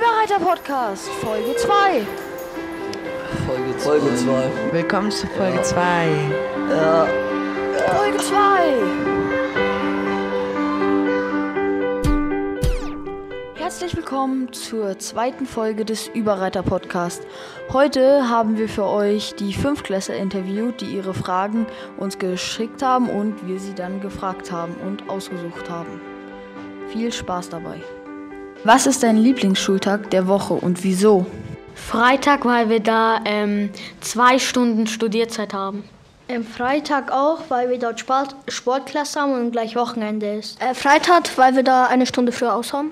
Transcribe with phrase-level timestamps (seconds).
[0.00, 2.06] Überreiter Podcast, Folge 2.
[3.46, 4.00] Folge 2.
[4.00, 4.50] Folge 2.
[4.72, 6.08] Willkommen zu Folge 2.
[6.70, 7.06] Ja.
[7.98, 8.32] Folge 2.
[13.56, 17.26] Herzlich willkommen zur zweiten Folge des Überreiter Podcast.
[17.70, 21.66] Heute haben wir für euch die Fünftklässler interviewt, die ihre Fragen
[21.98, 26.00] uns geschickt haben und wir sie dann gefragt haben und ausgesucht haben.
[26.90, 27.82] Viel Spaß dabei.
[28.62, 31.24] Was ist dein Lieblingsschultag der Woche und wieso?
[31.74, 33.70] Freitag, weil wir da ähm,
[34.02, 35.82] zwei Stunden Studierzeit haben.
[36.28, 40.60] Ähm, Freitag auch, weil wir dort Sport, Sportklasse haben und gleich Wochenende ist.
[40.60, 42.90] Äh, Freitag, weil wir da eine Stunde früher aus haben.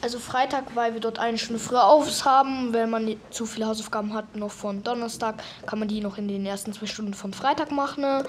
[0.00, 2.72] Also Freitag, weil wir dort eine Stunde früher aus haben.
[2.72, 5.34] Wenn man zu viele Hausaufgaben hat, noch von Donnerstag,
[5.66, 8.24] kann man die noch in den ersten zwei Stunden vom Freitag machen.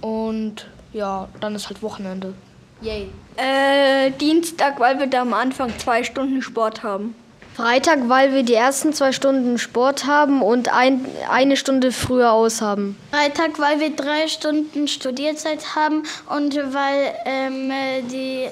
[0.00, 2.34] Und ja, dann ist halt Wochenende.
[2.82, 3.08] Yay.
[3.36, 7.14] Äh, Dienstag, weil wir da am Anfang zwei Stunden Sport haben.
[7.54, 12.60] Freitag, weil wir die ersten zwei Stunden Sport haben und ein, eine Stunde früher aus
[12.60, 12.96] haben.
[13.10, 17.70] Freitag, weil wir drei Stunden Studierzeit haben und weil ähm,
[18.10, 18.48] die,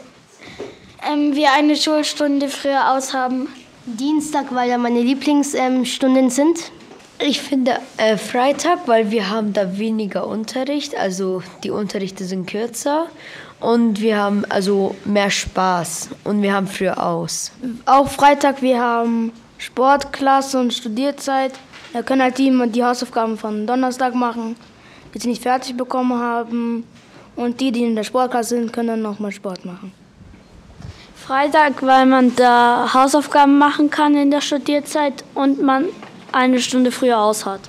[1.10, 3.48] ähm, wir eine Schulstunde früher aus haben.
[3.86, 6.70] Dienstag, weil da meine Lieblingsstunden ähm, sind.
[7.19, 13.08] Ich finde äh, Freitag, weil wir haben da weniger Unterricht, also die Unterrichte sind kürzer
[13.61, 17.53] und wir haben also mehr Spaß und wir haben früher aus.
[17.86, 21.53] Auch Freitag, wir haben Sportklasse und Studierzeit.
[21.92, 24.56] Da können halt die die Hausaufgaben von Donnerstag machen,
[25.14, 26.84] die sie nicht fertig bekommen haben.
[27.36, 29.92] Und die, die in der Sportklasse sind, können dann nochmal Sport machen.
[31.14, 35.86] Freitag, weil man da Hausaufgaben machen kann in der Studierzeit und man
[36.33, 37.61] eine Stunde früher aus hat.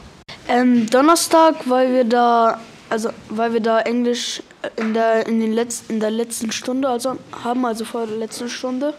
[0.48, 2.60] Ähm, Donnerstag, weil wir da,
[2.92, 4.44] also weil wir da Englisch
[4.76, 8.50] in der, in, den Letz-, in der letzten Stunde also haben, also vor der letzten
[8.50, 8.94] Stunde.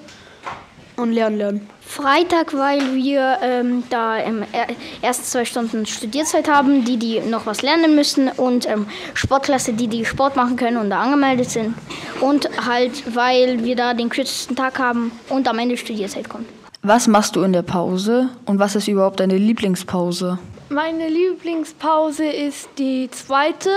[0.96, 1.70] Und lernen lernen.
[1.80, 4.44] Freitag, weil wir ähm, da ähm,
[5.00, 9.88] erst zwei Stunden Studierzeit haben, die, die noch was lernen müssen und ähm, Sportklasse, die,
[9.88, 11.74] die Sport machen können und da angemeldet sind.
[12.20, 16.46] Und halt, weil wir da den kürzesten Tag haben und am Ende Studierzeit kommt.
[16.82, 20.38] Was machst du in der Pause und was ist überhaupt deine Lieblingspause?
[20.72, 23.68] Meine Lieblingspause ist die zweite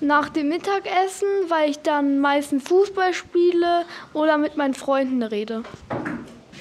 [0.00, 5.62] nach dem Mittagessen, weil ich dann meistens Fußball spiele oder mit meinen Freunden rede.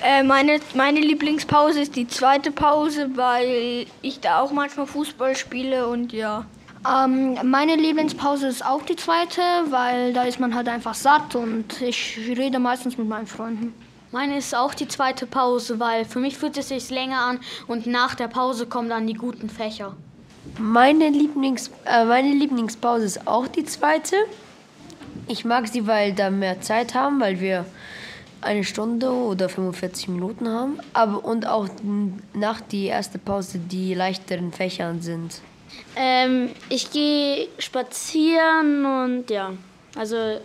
[0.04, 5.88] Äh, meine, meine Lieblingspause ist die zweite Pause, weil ich da auch manchmal Fußball spiele
[5.88, 6.46] und ja.
[6.88, 11.82] Ähm, meine Lieblingspause ist auch die zweite, weil da ist man halt einfach satt und
[11.82, 13.74] ich rede meistens mit meinen Freunden.
[14.16, 17.86] Meine ist auch die zweite Pause, weil für mich fühlt es sich länger an und
[17.86, 19.94] nach der Pause kommen dann die guten Fächer.
[20.58, 24.16] Meine, Lieblings, äh, meine Lieblingspause ist auch die zweite.
[25.28, 27.66] Ich mag sie, weil da mehr Zeit haben, weil wir
[28.40, 30.80] eine Stunde oder 45 Minuten haben.
[30.94, 31.68] Aber und auch
[32.34, 35.42] nach die erste Pause die leichteren Fächern sind.
[35.98, 39.52] Ähm, ich gehe spazieren und ja,
[39.98, 40.40] also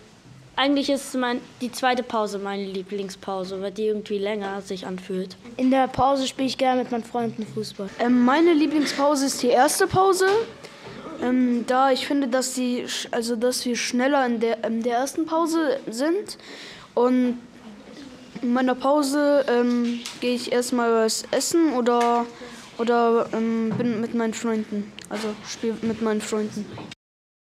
[0.60, 5.34] eigentlich ist mein, die zweite Pause meine Lieblingspause, weil die irgendwie länger sich anfühlt.
[5.56, 7.88] In der Pause spiele ich gerne mit meinen Freunden Fußball.
[7.98, 10.26] Ähm, meine Lieblingspause ist die erste Pause.
[11.22, 15.24] Ähm, da ich finde, dass, die, also dass wir schneller in der, in der ersten
[15.24, 16.36] Pause sind.
[16.94, 17.38] Und
[18.42, 22.26] in meiner Pause ähm, gehe ich erstmal was essen oder,
[22.76, 24.92] oder ähm, bin mit meinen Freunden.
[25.08, 26.66] Also spiele mit meinen Freunden.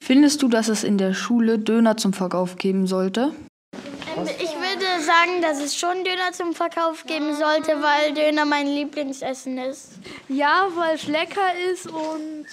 [0.10, 3.32] Findest du, dass es in der Schule Döner zum Verkauf geben sollte?
[4.40, 9.60] Ich würde sagen, dass es schon Döner zum Verkauf geben sollte, weil Döner mein Lieblingsessen
[9.60, 10.00] ist.
[10.28, 12.46] Ja, weil es lecker ist und.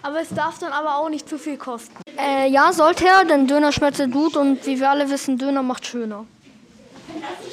[0.00, 1.94] Aber es darf dann aber auch nicht zu viel kosten.
[2.18, 5.62] Äh, ja, sollte er, denn Döner schmeckt sehr gut und wie wir alle wissen, Döner
[5.62, 6.24] macht schöner.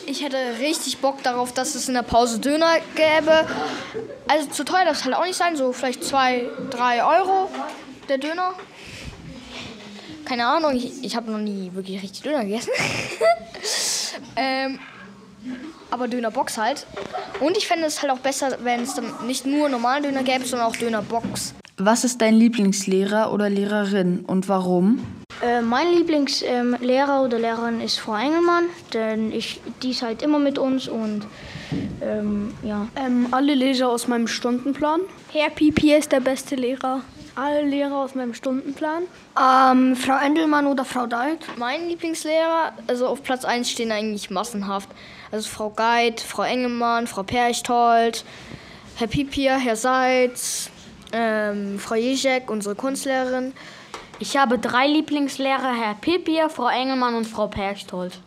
[0.06, 3.46] Ich hätte richtig Bock darauf, dass es in der Pause Döner gäbe.
[4.30, 7.50] Also zu teuer darf es halt auch nicht sein, so vielleicht 2, 3 Euro
[8.08, 8.54] der Döner
[10.28, 12.72] keine Ahnung, ich, ich habe noch nie wirklich richtig Döner gegessen.
[14.36, 14.80] ähm,
[15.90, 16.86] aber Dönerbox halt.
[17.40, 20.46] Und ich fände es halt auch besser, wenn es dann nicht nur normalen Döner gäbe,
[20.46, 21.54] sondern auch Dönerbox.
[21.78, 25.00] Was ist dein Lieblingslehrer oder Lehrerin und warum?
[25.42, 30.40] Äh, mein Lieblingslehrer ähm, oder Lehrerin ist Frau Engelmann, denn ich, die ist halt immer
[30.40, 31.26] mit uns und
[32.02, 32.88] ähm, ja.
[32.96, 35.02] Ähm, alle Lehrer aus meinem Stundenplan.
[35.32, 37.02] Herr Pipi ist der beste Lehrer
[37.38, 39.04] alle Lehrer aus meinem Stundenplan?
[39.38, 41.40] Ähm, Frau Endelmann oder Frau Deit?
[41.58, 44.90] Mein Lieblingslehrer, also auf Platz 1 stehen eigentlich massenhaft.
[45.32, 48.26] Also Frau Geit, Frau Engelmann, Frau Perchthold,
[48.96, 50.70] Herr Pipier, Herr Seitz,
[51.14, 53.54] ähm, Frau Jeschek, unsere Kunstlehrerin.
[54.20, 58.20] Ich habe drei Lieblingslehrer, Herr Pipier, Frau Engelmann und Frau Perchthold.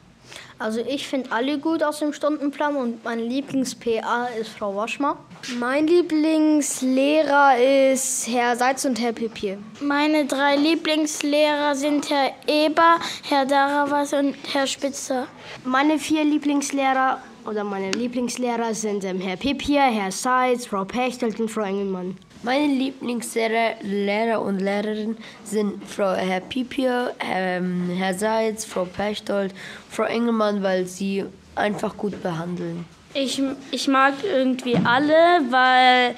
[0.61, 5.17] Also ich finde alle gut aus dem Stundenplan und mein Lieblings-PA ist Frau Waschmer.
[5.59, 9.57] Mein Lieblingslehrer ist Herr Seitz und Herr Pipier.
[9.81, 15.29] Meine drei Lieblingslehrer sind Herr Eber, Herr Darawas und Herr Spitzer.
[15.65, 21.51] Meine vier Lieblingslehrer oder meine Lieblingslehrer sind ähm, Herr Pipier, Herr Seitz, Frau Pechtold und
[21.51, 22.19] Frau Engelmann.
[22.43, 29.53] Meine Lieblingslehrer Lehrer und Lehrerinnen sind Frau Herr Pipier, ähm, Herr Seitz, Frau Pechtold,
[29.91, 32.87] Frau Engelmann, weil sie einfach gut behandeln.
[33.13, 36.15] Ich, ich mag irgendwie alle, weil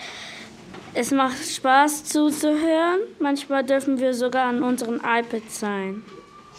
[0.95, 3.01] es macht Spaß zuzuhören.
[3.19, 6.03] Manchmal dürfen wir sogar an unseren iPads sein.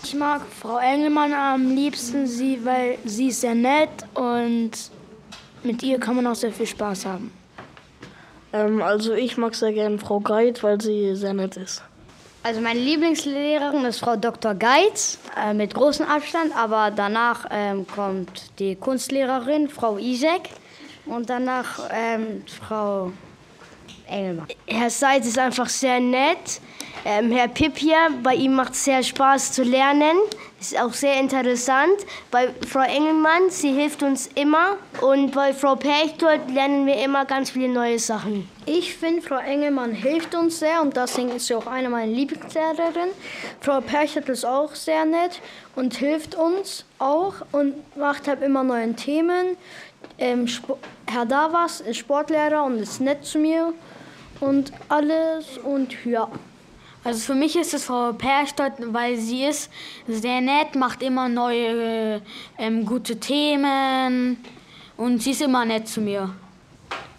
[0.04, 4.72] Ich mag Frau Engelmann am liebsten, sie, weil sie ist sehr nett und
[5.64, 7.32] mit ihr kann man auch sehr viel Spaß haben.
[8.54, 11.84] Ähm, also ich mag sehr gerne Frau Geit, weil sie sehr nett ist.
[12.44, 14.54] Also meine Lieblingslehrerin ist Frau Dr.
[14.54, 20.50] Geitz äh, mit großem Abstand, aber danach ähm, kommt die Kunstlehrerin Frau Isek
[21.06, 23.14] und danach ähm, Frau
[24.14, 24.48] Engelmann.
[24.68, 26.62] Herr Seitz ist einfach sehr nett.
[27.06, 30.18] Ähm, Herr Pipier, bei ihm macht es sehr Spaß zu lernen.
[30.62, 31.98] Ist auch sehr interessant.
[32.32, 34.78] Bei Frau Engelmann, sie hilft uns immer.
[35.02, 38.48] Und bei Frau Pechtold lernen wir immer ganz viele neue Sachen.
[38.66, 43.10] Ich finde, Frau Engelmann hilft uns sehr und deswegen ist sie auch eine meiner Lieblingslehrerinnen.
[43.60, 45.42] Frau Perchert ist auch sehr nett
[45.76, 49.58] und hilft uns auch und macht halt immer neue Themen.
[50.18, 50.48] Ähm,
[51.08, 53.74] Herr Davas ist Sportlehrer und ist nett zu mir
[54.44, 56.28] und alles und ja.
[57.04, 59.70] Also für mich ist es Frau Perstadt, weil sie ist
[60.08, 62.22] sehr nett, macht immer neue
[62.58, 64.38] ähm, gute Themen
[64.96, 66.34] und sie ist immer nett zu mir.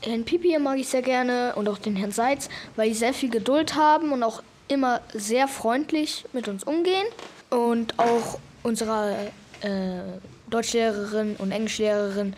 [0.03, 3.31] Herrn Pipi mag ich sehr gerne und auch den Herrn Seitz, weil die sehr viel
[3.31, 7.07] Geduld haben und auch immer sehr freundlich mit uns umgehen.
[7.51, 9.17] Und auch unsere
[9.61, 10.01] äh,
[10.49, 12.35] Deutschlehrerin und Englischlehrerin,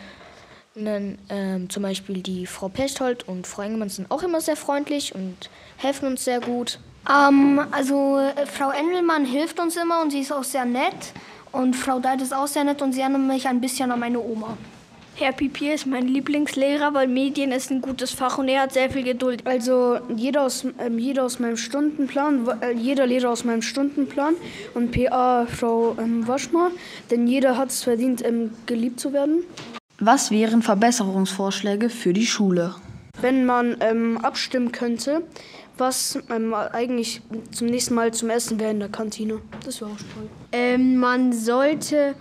[0.77, 5.49] ähm, zum Beispiel die Frau Pechtold und Frau Engelmann sind auch immer sehr freundlich und
[5.77, 6.79] helfen uns sehr gut.
[7.09, 11.13] Ähm, also äh, Frau Engelmann hilft uns immer und sie ist auch sehr nett.
[11.51, 14.19] Und Frau Deit ist auch sehr nett und sie erinnert mich ein bisschen an meine
[14.19, 14.57] Oma.
[15.15, 18.91] Herr Pipier ist mein Lieblingslehrer, weil Medien ist ein gutes Fach und er hat sehr
[18.91, 19.47] viel Geduld.
[19.47, 24.35] Also jeder aus, ähm, jeder aus meinem Stundenplan, äh, jeder Lehrer aus meinem Stundenplan
[24.75, 26.69] und PA Frau ähm, Waschmar,
[27.09, 29.43] denn jeder hat es verdient, ähm, geliebt zu werden.
[29.99, 32.75] Was wären Verbesserungsvorschläge für die Schule?
[33.19, 35.23] Wenn man ähm, abstimmen könnte,
[35.75, 37.21] was ähm, eigentlich
[37.51, 39.39] zum nächsten Mal zum Essen wäre in der Kantine.
[39.65, 40.29] Das wäre auch toll.
[40.51, 42.13] Ähm, man sollte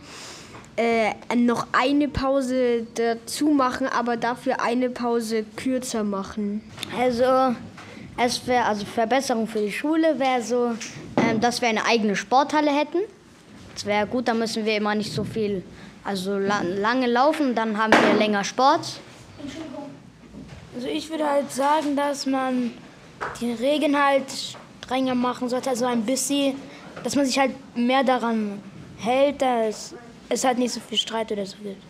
[0.76, 6.62] äh, noch eine Pause dazu machen, aber dafür eine Pause kürzer machen.
[6.98, 7.54] Also,
[8.16, 10.72] es wäre also Verbesserung für die Schule wäre so,
[11.18, 12.98] ähm, dass wir eine eigene Sporthalle hätten.
[13.74, 15.62] Das wäre gut, da müssen wir immer nicht so viel,
[16.06, 19.00] also la lange laufen, dann haben wir länger Sport.
[20.74, 22.72] Also ich würde halt sagen, dass man
[23.40, 24.24] die Regeln halt
[24.84, 26.54] strenger machen sollte, also ein bisschen,
[27.02, 28.62] dass man sich halt mehr daran
[28.98, 29.94] hält, dass
[30.28, 31.82] es halt nicht so viel Streit oder so gibt.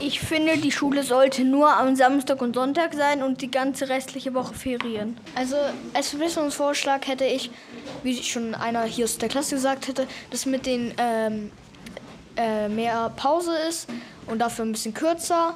[0.00, 4.32] Ich finde, die Schule sollte nur am Samstag und Sonntag sein und die ganze restliche
[4.32, 5.18] Woche Ferien.
[5.34, 5.56] Also
[5.92, 7.50] als Verbesserungsvorschlag hätte ich,
[8.02, 11.52] wie schon einer hier aus der Klasse gesagt hätte, dass mit den ähm,
[12.36, 13.88] äh, mehr Pause ist
[14.26, 15.54] und dafür ein bisschen kürzer,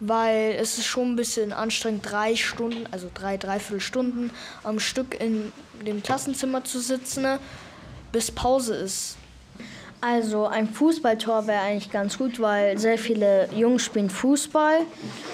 [0.00, 4.30] weil es ist schon ein bisschen anstrengend, drei Stunden, also drei, dreiviertel Stunden
[4.62, 5.52] am Stück in
[5.84, 7.38] dem Klassenzimmer zu sitzen, ne,
[8.12, 9.16] bis Pause ist.
[10.00, 14.80] Also ein Fußballtor wäre eigentlich ganz gut, weil sehr viele Jungs spielen Fußball.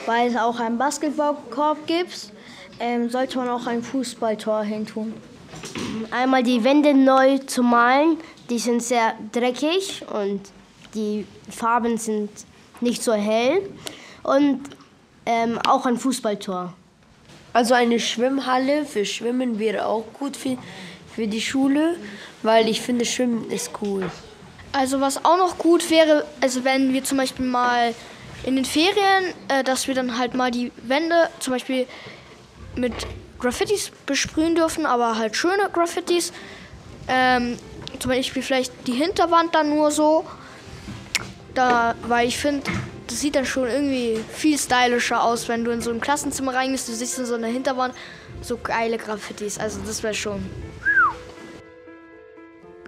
[0.06, 2.30] Weil es auch einen Basketballkorb gibt,
[2.78, 5.14] ähm, sollte man auch ein Fußballtor hintun.
[6.10, 8.18] Einmal die Wände neu zu malen,
[8.50, 10.40] die sind sehr dreckig und
[10.94, 12.30] die Farben sind
[12.80, 13.68] nicht so hell.
[14.22, 14.60] Und
[15.26, 16.72] ähm, auch ein Fußballtor.
[17.52, 20.56] Also eine Schwimmhalle für Schwimmen wäre auch gut für,
[21.14, 21.96] für die Schule,
[22.42, 24.10] weil ich finde, Schwimmen ist cool.
[24.72, 27.94] Also was auch noch gut wäre, also wenn wir zum Beispiel mal
[28.44, 31.86] in den Ferien, äh, dass wir dann halt mal die Wände zum Beispiel
[32.74, 32.94] mit
[33.38, 36.32] Graffitis besprühen dürfen, aber halt schöne Graffitis.
[37.06, 37.58] Ähm,
[37.98, 40.24] zum Beispiel vielleicht die Hinterwand dann nur so.
[41.54, 42.70] Da, weil ich finde,
[43.06, 46.88] das sieht dann schon irgendwie viel stylischer aus, wenn du in so ein Klassenzimmer reingehst,
[46.88, 47.94] du siehst in so einer Hinterwand
[48.40, 49.58] so geile Graffitis.
[49.58, 50.44] Also das wäre schon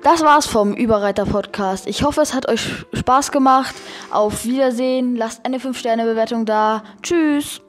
[0.03, 1.87] Das war's vom Überreiter Podcast.
[1.87, 3.75] Ich hoffe, es hat euch Spaß gemacht.
[4.11, 5.17] Auf Wiedersehen.
[5.17, 6.85] Lasst eine 5-Sterne-Bewertung da.
[7.03, 7.64] Tschüss.